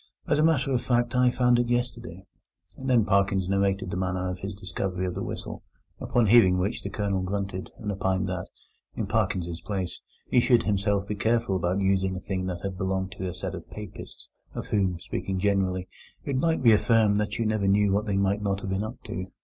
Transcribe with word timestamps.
As 0.25 0.39
a 0.39 0.43
matter 0.43 0.71
of 0.71 0.81
fact, 0.81 1.13
I 1.13 1.29
found 1.29 1.59
it 1.59 1.69
yesterday." 1.69 2.25
And 2.75 2.89
then 2.89 3.05
Parkins 3.05 3.47
narrated 3.47 3.91
the 3.91 3.97
manner 3.97 4.31
of 4.31 4.39
his 4.39 4.55
discovery 4.55 5.05
of 5.05 5.13
the 5.13 5.21
whistle, 5.21 5.61
upon 5.99 6.25
hearing 6.25 6.57
which 6.57 6.81
the 6.81 6.89
Colonel 6.89 7.21
grunted, 7.21 7.69
and 7.77 7.91
opined 7.91 8.27
that, 8.27 8.47
in 8.95 9.05
Parkins's 9.05 9.61
place, 9.61 10.01
he 10.27 10.39
should 10.39 10.63
himself 10.63 11.05
be 11.07 11.13
careful 11.13 11.55
about 11.55 11.81
using 11.81 12.15
a 12.15 12.19
thing 12.19 12.47
that 12.47 12.61
had 12.63 12.79
belonged 12.79 13.11
to 13.19 13.27
a 13.27 13.33
set 13.35 13.53
of 13.53 13.69
Papists, 13.69 14.27
of 14.55 14.65
whom, 14.69 14.99
speaking 14.99 15.37
generally, 15.37 15.87
it 16.25 16.35
might 16.35 16.63
be 16.63 16.71
affirmed 16.71 17.21
that 17.21 17.37
you 17.37 17.45
never 17.45 17.67
knew 17.67 17.91
what 17.93 18.07
they 18.07 18.17
might 18.17 18.41
not 18.41 18.61
have 18.61 18.71
been 18.71 18.83
up 18.83 19.03
to. 19.03 19.27